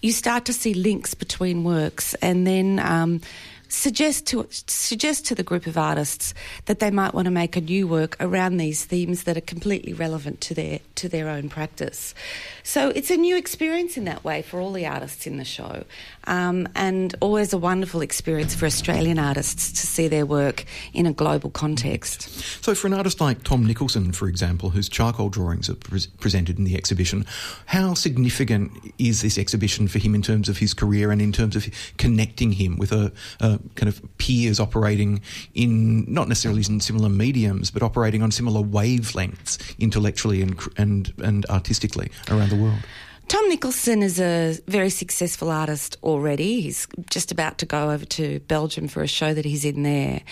[0.02, 3.22] you start to see links between works and then um,
[3.68, 6.35] suggest to suggest to the group of artists
[6.66, 9.92] that they might want to make a new work around these themes that are completely
[9.92, 12.14] relevant to their to their own practice.
[12.62, 15.85] So it's a new experience in that way for all the artists in the show,
[16.24, 21.12] um, and always a wonderful experience for Australian artists to see their work in a
[21.12, 22.22] global context.
[22.64, 26.59] So for an artist like Tom Nicholson, for example, whose charcoal drawings are pre- presented
[26.59, 27.24] in the exhibition,
[27.66, 31.57] how significant is this exhibition for him in terms of his career and in terms
[31.57, 35.21] of connecting him with a, a kind of peers operating
[35.55, 41.47] in not necessarily in similar mediums, but operating on similar wavelengths intellectually and and and
[41.47, 42.81] artistically around the world.
[43.28, 46.62] Tom Nicholson is a very successful artist already.
[46.62, 50.22] He's just about to go over to Belgium for a show that he's in there.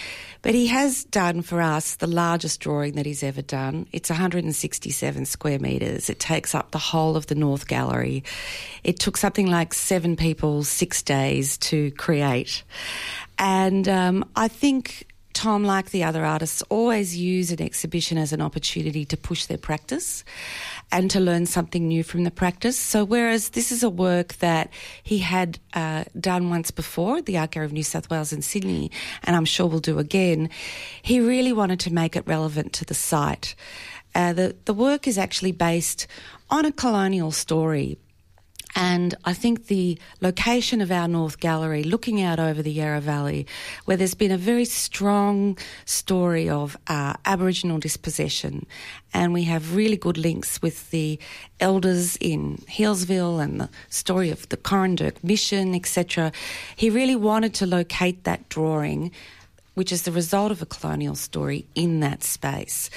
[0.41, 3.87] But he has done for us the largest drawing that he's ever done.
[3.93, 6.09] It's 167 square metres.
[6.09, 8.25] It takes up the whole of the North Gallery.
[8.83, 12.65] It took something like seven people six days to create.
[13.39, 15.06] And um, I think
[15.37, 19.59] Tom, like the other artists, always use an exhibition as an opportunity to push their
[19.59, 20.25] practice
[20.91, 22.79] and to learn something new from the practice.
[22.79, 24.71] So, whereas this is a work that
[25.03, 28.41] he had uh, done once before at the Art Gallery of New South Wales in
[28.41, 28.91] Sydney,
[29.25, 30.49] and I'm sure will do again,
[31.03, 33.55] he really wanted to make it relevant to the site.
[34.15, 36.07] Uh, the, the work is actually based
[36.49, 37.99] on a colonial story
[38.77, 43.47] and I think the location of our North Gallery, looking out over the Yarra Valley,
[43.87, 48.67] where there's been a very strong story of uh, Aboriginal dispossession,
[49.15, 51.19] and we have really good links with the
[51.59, 56.31] elders in Healesville and the story of the Coranderrk mission, etc.
[56.77, 59.11] He really wanted to locate that drawing
[59.77, 62.89] which is the result of a colonial story in that space.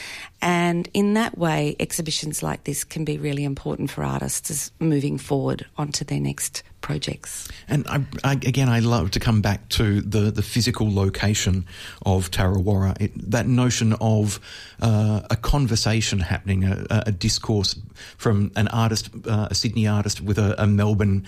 [0.41, 5.17] And in that way, exhibitions like this can be really important for artists as moving
[5.17, 7.47] forward onto their next projects.
[7.67, 11.65] And I, I, again, I love to come back to the, the physical location
[12.05, 12.99] of Tarrawarra.
[13.01, 14.39] It, that notion of
[14.81, 17.79] uh, a conversation happening, a, a, discourse
[18.17, 21.25] from an artist, uh, a Sydney artist with a, a, Melbourne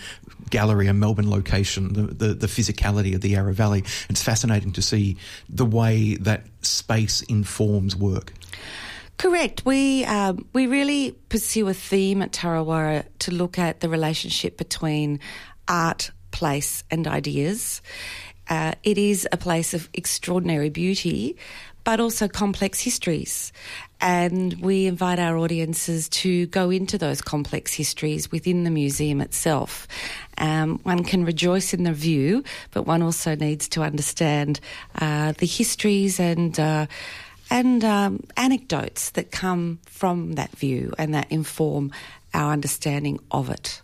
[0.50, 3.84] gallery, a Melbourne location, the, the, the physicality of the Yarra Valley.
[4.10, 5.18] It's fascinating to see
[5.50, 8.34] the way that space informs work.
[9.18, 9.66] Correct.
[9.66, 15.20] We um, we really pursue a theme at Tarrawarra to look at the relationship between
[15.68, 17.82] art, place, and ideas.
[18.50, 21.38] Uh, it is a place of extraordinary beauty,
[21.84, 23.54] but also complex histories.
[24.02, 29.88] And we invite our audiences to go into those complex histories within the museum itself.
[30.38, 34.60] Um, one can rejoice in the view, but one also needs to understand
[35.00, 36.88] uh, the histories and uh,
[37.52, 41.92] and um, anecdotes that come from that view and that inform
[42.34, 43.82] our understanding of it.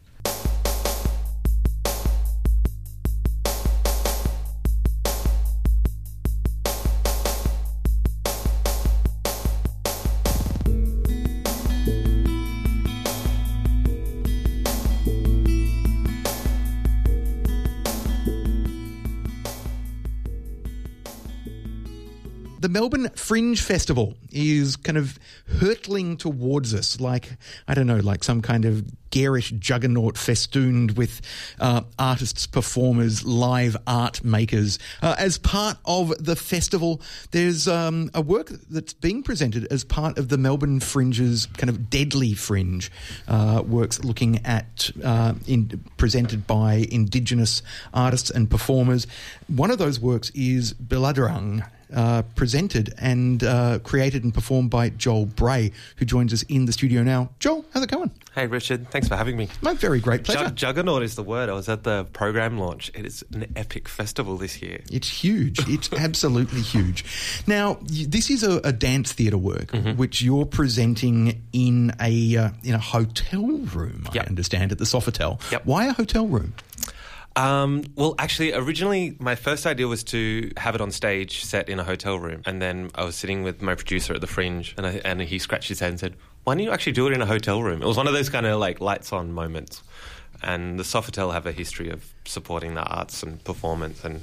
[22.62, 25.17] The Melbourne Fringe Festival is kind of
[25.60, 27.36] hurtling towards us like,
[27.67, 31.21] I don't know, like some kind of garish juggernaut festooned with
[31.60, 34.78] uh, artists, performers, live art makers.
[35.02, 40.19] Uh, as part of the festival, there's um, a work that's being presented as part
[40.19, 42.91] of the Melbourne Fringe's kind of deadly fringe
[43.28, 49.08] uh, works looking at, uh, in, presented by Indigenous artists and performers.
[49.47, 55.25] One of those works is Biladurang uh, presented and uh, created and performed by Joel
[55.25, 57.30] Bray, who joins us in the studio now.
[57.39, 58.12] Joel, how's it going?
[58.34, 58.89] Hey, Richard.
[58.89, 59.49] Thanks for having me.
[59.62, 60.45] My very great pleasure.
[60.45, 61.49] Jug- Juggernaut is the word.
[61.49, 62.89] I was at the program launch.
[62.93, 64.82] It is an epic festival this year.
[64.89, 65.67] It's huge.
[65.67, 67.04] It's absolutely huge.
[67.45, 69.97] Now, this is a, a dance theatre work mm-hmm.
[69.97, 74.08] which you're presenting in a uh, in a hotel room.
[74.13, 74.25] Yep.
[74.25, 75.41] I understand at the Sofitel.
[75.51, 75.65] Yep.
[75.65, 76.54] Why a hotel room?
[77.35, 81.79] Um, well, actually, originally my first idea was to have it on stage, set in
[81.79, 84.85] a hotel room, and then I was sitting with my producer at the Fringe, and
[84.85, 87.21] I, and he scratched his head and said, "Why don't you actually do it in
[87.21, 89.81] a hotel room?" It was one of those kind of like lights on moments
[90.43, 94.21] and the Sofitel have a history of supporting the arts and performance, and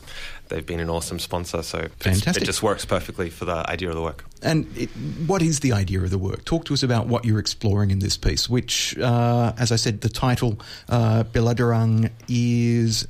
[0.48, 1.62] they've been an awesome sponsor.
[1.62, 4.24] So it just works perfectly for the idea of the work.
[4.42, 4.88] And it,
[5.26, 6.44] what is the idea of the work?
[6.44, 10.00] Talk to us about what you're exploring in this piece, which, uh, as I said,
[10.00, 13.06] the title uh, Biladurang is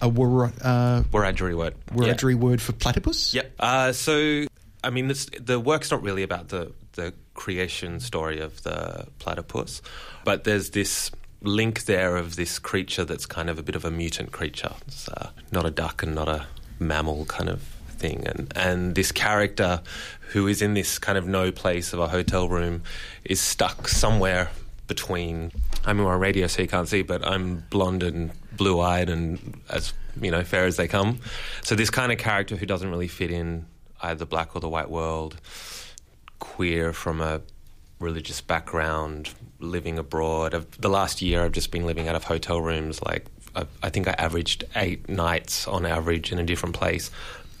[0.00, 1.74] a wor- uh, Wiradjuri word.
[1.92, 2.38] Wiradjuri yeah.
[2.38, 3.34] word for platypus?
[3.34, 3.52] Yep.
[3.58, 4.46] Uh, so,
[4.84, 9.82] I mean, this, the work's not really about the, the creation story of the platypus,
[10.24, 11.10] but there's this
[11.42, 14.72] link there of this creature that's kind of a bit of a mutant creature.
[14.86, 16.46] It's uh, not a duck and not a
[16.78, 18.26] mammal kind of thing.
[18.26, 19.82] And, and this character
[20.32, 22.82] who is in this kind of no place of a hotel room
[23.24, 24.50] is stuck somewhere
[24.86, 25.52] between.
[25.84, 29.92] I'm on radio, so you can't see, but I'm blonde and blue eyed and as
[30.20, 31.20] you know fair as they come.
[31.62, 33.66] So this kind of character who doesn't really fit in
[34.02, 35.40] either the black or the white world,
[36.38, 37.40] queer from a
[38.00, 40.52] religious background, living abroad.
[40.78, 43.02] the last year, I've just been living out of hotel rooms.
[43.02, 47.10] Like I, I think I averaged eight nights on average in a different place.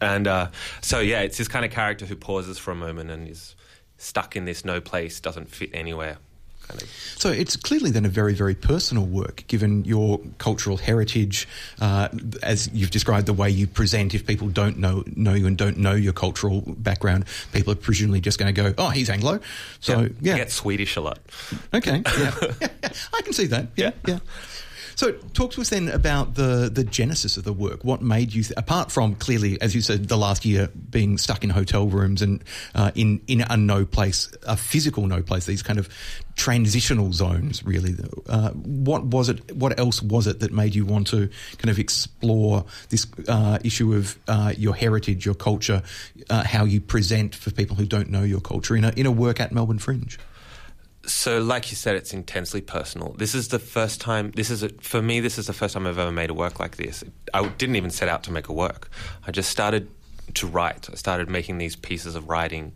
[0.00, 3.28] and uh, so yeah, it's this kind of character who pauses for a moment and
[3.28, 3.54] is
[3.96, 6.18] stuck in this no place, doesn't fit anywhere.
[6.68, 6.88] Kind of.
[7.18, 11.48] So it's clearly then a very, very personal work, given your cultural heritage,
[11.80, 12.08] uh,
[12.42, 14.14] as you've described the way you present.
[14.14, 18.20] If people don't know know you and don't know your cultural background, people are presumably
[18.20, 19.40] just going to go, "Oh, he's Anglo."
[19.80, 20.36] So yeah, yeah.
[20.36, 21.18] get Swedish a lot.
[21.74, 22.34] Okay, yeah.
[22.60, 22.68] yeah,
[23.14, 23.68] I can see that.
[23.76, 23.90] yeah.
[24.06, 24.18] yeah.
[24.98, 27.84] So, talk to us then about the the genesis of the work.
[27.84, 31.44] What made you, th- apart from clearly, as you said, the last year being stuck
[31.44, 32.42] in hotel rooms and
[32.74, 35.88] uh, in in a no place, a physical no place, these kind of
[36.34, 37.62] transitional zones.
[37.62, 37.94] Really,
[38.28, 39.54] uh, what was it?
[39.54, 43.94] What else was it that made you want to kind of explore this uh, issue
[43.94, 45.84] of uh, your heritage, your culture,
[46.28, 49.12] uh, how you present for people who don't know your culture in a in a
[49.12, 50.18] work at Melbourne Fringe?
[51.08, 53.14] So, like you said, it's intensely personal.
[53.14, 54.30] This is the first time.
[54.32, 55.20] This is a, for me.
[55.20, 57.02] This is the first time I've ever made a work like this.
[57.32, 58.90] I didn't even set out to make a work.
[59.26, 59.88] I just started
[60.34, 60.88] to write.
[60.90, 62.72] I started making these pieces of writing,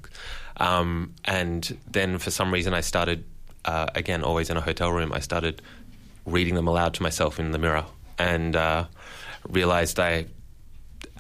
[0.57, 3.25] um, and then for some reason I started
[3.65, 5.13] uh, again, always in a hotel room.
[5.13, 5.63] I started
[6.27, 7.85] reading them aloud to myself in the mirror,
[8.19, 8.87] and uh,
[9.49, 10.27] realized I,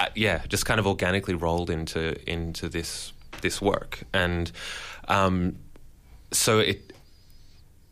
[0.00, 4.50] uh, yeah, just kind of organically rolled into into this this work, and
[5.08, 5.56] um,
[6.32, 6.91] so it,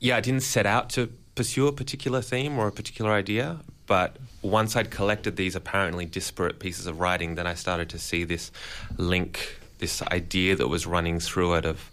[0.01, 4.17] yeah, I didn't set out to pursue a particular theme or a particular idea, but
[4.43, 8.51] once I'd collected these apparently disparate pieces of writing, then I started to see this
[8.97, 11.91] link, this idea that was running through it of.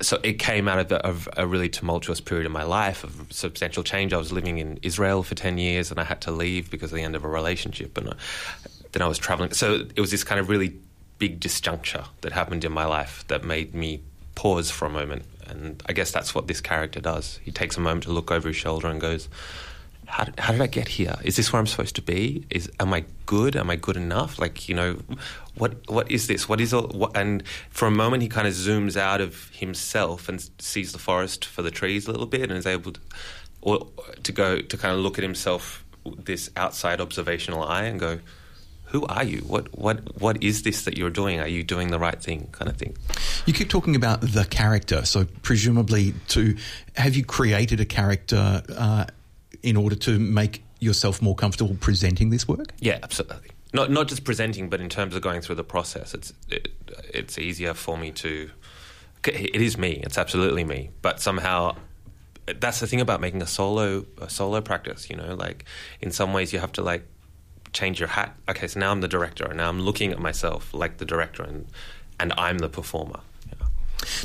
[0.00, 3.26] So it came out of, the, of, a really tumultuous period in my life of
[3.30, 4.12] substantial change.
[4.12, 6.96] I was living in Israel for ten years, and I had to leave because of
[6.96, 8.14] the end of a relationship, and uh,
[8.92, 9.52] then I was traveling.
[9.52, 10.76] So it was this kind of really
[11.18, 14.00] big disjuncture that happened in my life that made me
[14.36, 15.24] pause for a moment.
[15.48, 17.40] And I guess that's what this character does.
[17.42, 19.28] He takes a moment to look over his shoulder and goes,
[20.08, 21.16] how did, how did I get here?
[21.22, 22.46] Is this where I'm supposed to be?
[22.50, 23.56] Is am I good?
[23.56, 24.38] Am I good enough?
[24.38, 24.98] Like you know,
[25.54, 26.48] what what is this?
[26.48, 26.88] What is all?
[26.88, 30.98] What, and for a moment, he kind of zooms out of himself and sees the
[30.98, 33.00] forest for the trees a little bit, and is able to,
[33.60, 33.86] or
[34.22, 35.84] to go to kind of look at himself
[36.16, 38.18] this outside observational eye and go,
[38.88, 39.38] who are you?
[39.40, 41.40] What what what is this that you're doing?
[41.40, 42.48] Are you doing the right thing?
[42.52, 42.96] Kind of thing.
[43.46, 46.56] You keep talking about the character, so presumably, to
[46.96, 49.04] have you created a character uh,
[49.62, 52.72] in order to make yourself more comfortable presenting this work?
[52.80, 53.50] Yeah, absolutely.
[53.74, 56.72] Not not just presenting, but in terms of going through the process, it's it,
[57.12, 58.50] it's easier for me to.
[59.26, 60.00] It is me.
[60.04, 60.90] It's absolutely me.
[61.02, 61.76] But somehow,
[62.46, 65.10] that's the thing about making a solo a solo practice.
[65.10, 65.66] You know, like
[66.00, 67.06] in some ways you have to like
[67.72, 68.34] change your hat.
[68.48, 71.42] Okay, so now I'm the director, and now I'm looking at myself like the director,
[71.42, 71.66] and
[72.20, 73.20] and I'm the performer.
[73.48, 73.66] Yeah.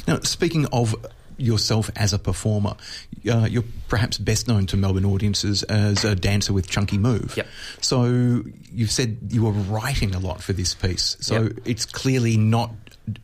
[0.07, 0.95] Now, speaking of
[1.37, 2.75] yourself as a performer,
[3.29, 7.33] uh, you're perhaps best known to Melbourne audiences as a dancer with Chunky Move.
[7.35, 7.47] Yep.
[7.81, 11.17] So you've said you were writing a lot for this piece.
[11.21, 11.51] So Yep.
[11.65, 12.71] it's clearly not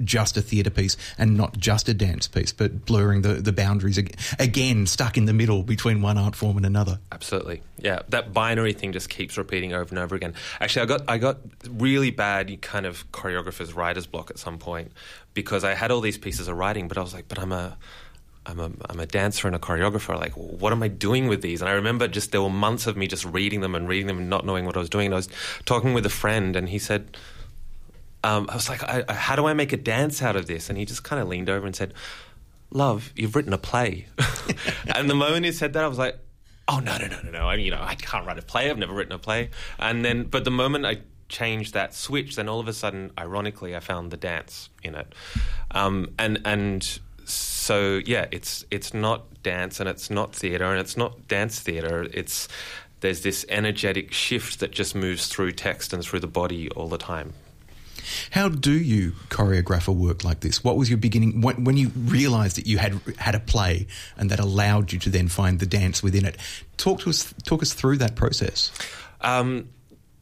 [0.04, 3.98] just a theatre piece and not just a dance piece, but blurring the, the boundaries
[3.98, 7.00] ag- again, stuck in the middle between one art form and another.
[7.12, 8.02] Absolutely, yeah.
[8.10, 10.34] That binary thing just keeps repeating over and over again.
[10.60, 11.38] Actually, I got I got
[11.70, 14.92] really bad kind of choreographer's writer's block at some point
[15.34, 17.78] because I had all these pieces of writing, but I was like, but I'm a
[18.46, 20.18] I'm a I'm a dancer and a choreographer.
[20.18, 21.62] Like, what am I doing with these?
[21.62, 24.18] And I remember just there were months of me just reading them and reading them
[24.18, 25.08] and not knowing what I was doing.
[25.08, 25.30] And I was
[25.66, 27.18] talking with a friend, and he said.
[28.24, 30.70] Um, I was like, I, I, how do I make a dance out of this?
[30.70, 31.94] And he just kind of leaned over and said,
[32.72, 34.08] Love, you've written a play.
[34.96, 36.20] and the moment he said that, I was like,
[36.72, 37.48] Oh no, no, no, no, no!
[37.50, 38.70] I mean, you know, I can't write a play.
[38.70, 39.50] I've never written a play.
[39.80, 43.76] And then, but the moment I changed that switch, then all of a sudden, ironically,
[43.76, 45.16] I found the dance in it.
[45.72, 50.96] Um, and and so yeah, it's it's not dance, and it's not theatre, and it's
[50.96, 52.08] not dance theatre.
[52.14, 52.48] It's
[53.00, 57.00] there's this energetic shift that just moves through text and through the body all the
[57.00, 57.34] time.
[58.32, 60.64] How do you choreograph a work like this?
[60.64, 63.88] What was your beginning when, when you realised that you had had a play
[64.18, 66.38] and that allowed you to then find the dance within it?
[66.78, 68.72] Talk to us, talk us through that process.
[69.22, 69.70] Um,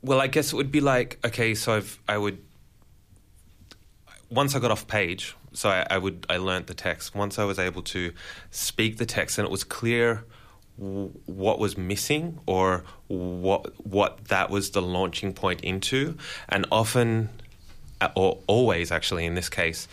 [0.01, 2.39] well, I guess it would be like okay, so I've, I would
[4.29, 7.15] once I got off page, so I, I would I learnt the text.
[7.15, 8.13] Once I was able to
[8.51, 10.25] speak the text, and it was clear
[10.77, 16.17] what was missing or what what that was the launching point into,
[16.49, 17.29] and often
[18.15, 19.87] or always actually in this case,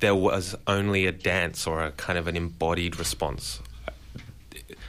[0.00, 3.60] there was only a dance or a kind of an embodied response.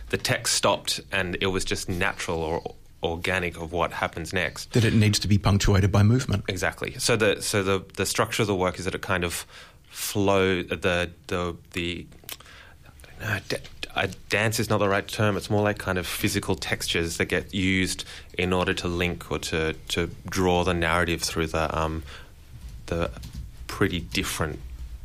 [0.09, 4.73] The text stopped, and it was just natural or organic of what happens next.
[4.73, 6.45] That it needs to be punctuated by movement.
[6.47, 6.95] Exactly.
[6.97, 9.45] So the so the the structure of the work is that it kind of
[9.89, 12.05] flow the the the.
[13.21, 13.57] No, da-
[13.95, 15.35] uh, dance is not the right term.
[15.35, 18.05] It's more like kind of physical textures that get used
[18.37, 22.03] in order to link or to, to draw the narrative through the um,
[22.89, 23.09] the
[23.67, 24.59] pretty different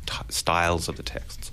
[0.05, 1.51] t- styles of the texts.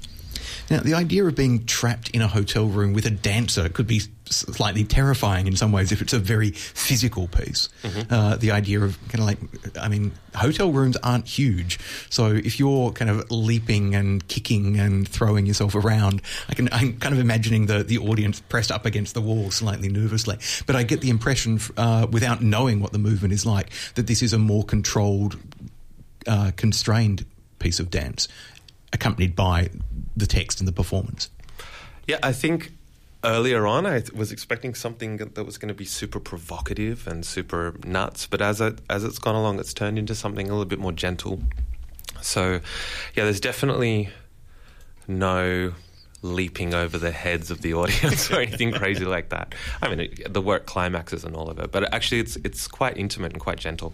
[0.70, 4.03] Now, the idea of being trapped in a hotel room with a dancer could be
[4.33, 7.68] slightly terrifying in some ways if it's a very physical piece.
[7.83, 8.12] Mm-hmm.
[8.12, 9.39] Uh, the idea of kind of like,
[9.78, 11.78] I mean, hotel rooms aren't huge,
[12.09, 16.99] so if you're kind of leaping and kicking and throwing yourself around, I can I'm
[16.99, 20.39] kind of imagining the the audience pressed up against the wall slightly nervously.
[20.66, 24.22] But I get the impression, uh, without knowing what the movement is like, that this
[24.22, 25.37] is a more controlled,
[26.26, 27.24] uh, constrained
[27.58, 28.28] piece of dance,
[28.92, 29.70] accompanied by
[30.16, 31.30] the text and the performance.
[32.06, 32.72] Yeah, I think
[33.24, 37.74] earlier on I was expecting something that was going to be super provocative and super
[37.84, 40.78] nuts, but as it, as it's gone along, it's turned into something a little bit
[40.78, 41.40] more gentle.
[42.20, 42.60] So,
[43.14, 44.10] yeah, there's definitely
[45.08, 45.72] no
[46.22, 49.54] leaping over the heads of the audience or anything crazy like that.
[49.80, 52.96] I mean, it, the work climaxes and all of it, but actually, it's it's quite
[52.96, 53.92] intimate and quite gentle.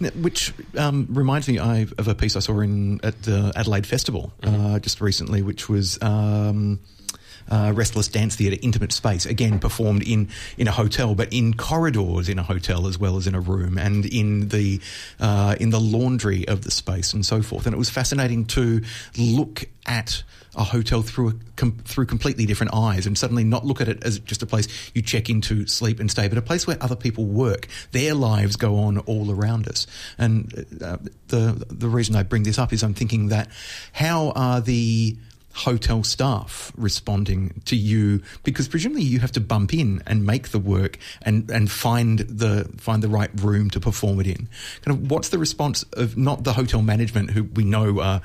[0.00, 0.10] Yeah.
[0.10, 4.32] Which um, reminds me I, of a piece I saw in at the Adelaide Festival
[4.42, 6.00] uh, just recently, which was.
[6.02, 6.80] Um,
[7.50, 10.28] uh, Restless Dance Theatre, intimate space, again performed in,
[10.58, 13.78] in a hotel, but in corridors in a hotel as well as in a room,
[13.78, 14.80] and in the
[15.20, 17.66] uh, in the laundry of the space and so forth.
[17.66, 18.82] And it was fascinating to
[19.16, 20.22] look at
[20.56, 24.02] a hotel through a, com- through completely different eyes, and suddenly not look at it
[24.04, 26.96] as just a place you check into, sleep, and stay, but a place where other
[26.96, 27.68] people work.
[27.92, 29.86] Their lives go on all around us.
[30.18, 30.96] And uh,
[31.28, 33.48] the the reason I bring this up is I'm thinking that
[33.92, 35.16] how are the
[35.56, 40.58] hotel staff responding to you because presumably you have to bump in and make the
[40.58, 44.48] work and and find the find the right room to perform it in
[44.84, 48.20] kind of what's the response of not the hotel management who we know are,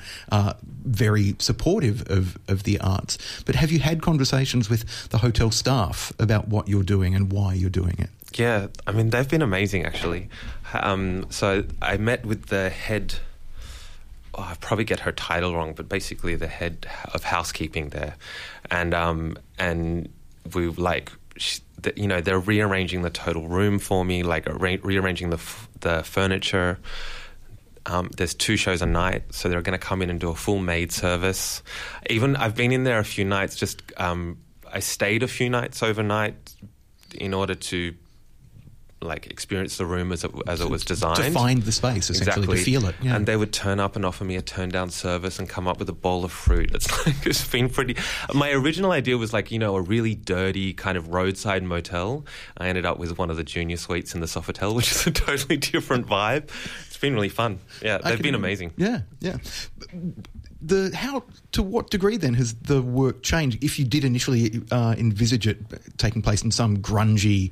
[0.84, 3.16] very supportive of of the arts
[3.46, 7.54] but have you had conversations with the hotel staff about what you're doing and why
[7.54, 10.28] you're doing it Yeah, I mean they've been amazing actually.
[10.72, 13.16] Um, so I met with the head.
[14.34, 18.16] Oh, I probably get her title wrong, but basically the head of housekeeping there,
[18.70, 20.08] and um, and
[20.54, 21.12] we like.
[21.36, 25.36] She, the, you know, they're rearranging the total room for me, like arra- rearranging the
[25.36, 26.78] f- the furniture.
[27.86, 30.34] Um, there's two shows a night, so they're going to come in and do a
[30.34, 31.62] full maid service.
[32.08, 33.56] Even I've been in there a few nights.
[33.56, 34.38] Just um,
[34.72, 36.54] I stayed a few nights overnight
[37.14, 37.94] in order to
[39.02, 41.16] like experience the room as it, as it was designed.
[41.16, 42.58] to find the space essentially Exactly.
[42.58, 43.16] to feel it yeah.
[43.16, 45.78] And they would turn up and offer me a turn down service and come up
[45.78, 46.74] with a bowl of fruit.
[46.74, 47.96] It's like it's been pretty.
[48.34, 52.24] My original idea was like you know a really dirty kind of roadside motel.
[52.56, 55.10] I ended up with one of the junior suites in the Sofitel, which is a
[55.10, 56.48] totally different vibe.
[56.86, 57.58] It's been really fun.
[57.82, 58.72] Yeah, they've can- been amazing.
[58.76, 59.38] Yeah, yeah.
[60.64, 63.62] The how to what degree then has the work changed?
[63.64, 65.58] If you did initially uh, envisage it
[65.98, 67.50] taking place in some grungy,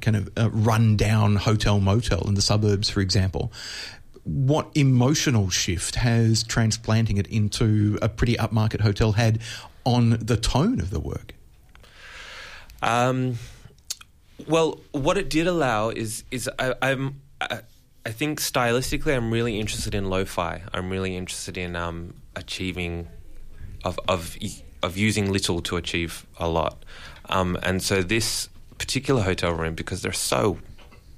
[0.00, 3.52] kind of uh, run-down hotel motel in the suburbs, for example,
[4.24, 9.40] what emotional shift has transplanting it into a pretty upmarket hotel had
[9.84, 11.34] on the tone of the work?
[12.82, 13.38] Um,
[14.46, 17.60] well, what it did allow is is I, I'm I,
[18.04, 20.62] I think stylistically I'm really interested in lo-fi.
[20.72, 23.08] I'm really interested in um, achieving
[23.84, 24.36] of of
[24.82, 26.84] of using little to achieve a lot,
[27.28, 30.58] um, and so this particular hotel room because they're so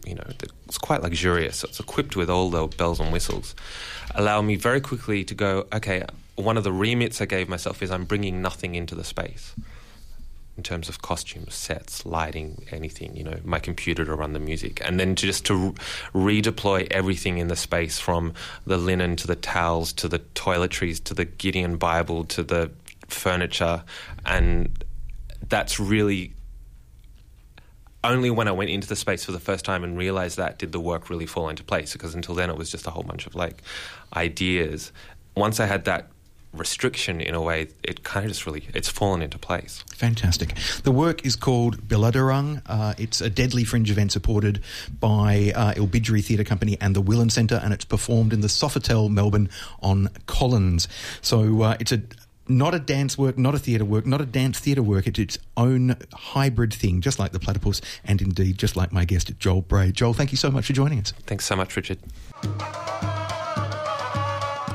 [0.07, 0.25] you know,
[0.66, 1.64] it's quite luxurious.
[1.64, 3.55] It's equipped with all the bells and whistles.
[4.14, 6.03] Allow me very quickly to go, okay,
[6.37, 9.55] one of the remits I gave myself is I'm bringing nothing into the space
[10.59, 14.83] in terms of costumes, sets, lighting, anything, you know, my computer to run the music.
[14.85, 15.55] And then to just to
[16.13, 18.35] re- redeploy everything in the space from
[18.67, 22.73] the linen to the towels to the toiletries to the Gideon Bible to the
[23.07, 23.85] furniture.
[24.27, 24.85] And
[25.49, 26.33] that's really
[28.03, 30.73] only when I went into the space for the first time and realized that did
[30.73, 33.29] the work really fall into place because until then it was just a whole bunch
[33.29, 33.63] of like
[34.17, 34.91] ideas.
[35.37, 36.11] Once I had that
[36.53, 39.84] restriction in a way, it kind of just really it's fallen into place.
[39.94, 40.55] Fantastic.
[40.82, 42.62] The work is called Biladurang.
[42.66, 44.62] Uh, it's a deadly fringe event supported
[44.99, 49.11] by uh, Ilbijerri Theatre Company and the Wilin Centre, and it's performed in the Sofitel,
[49.11, 49.51] Melbourne,
[49.82, 50.88] on Collins.
[51.20, 52.03] So uh, it's a
[52.49, 55.07] not a dance work, not a theatre work, not a dance theatre work.
[55.07, 59.30] It's its own hybrid thing, just like the platypus, and indeed just like my guest,
[59.38, 59.92] Joel Bray.
[59.92, 61.12] Joel, thank you so much for joining us.
[61.26, 61.99] Thanks so much, Richard.